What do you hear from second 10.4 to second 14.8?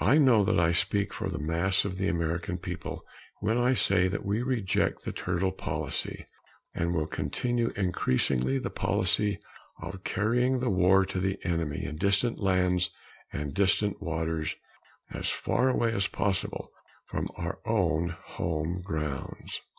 the war to the enemy in distant lands and distant waters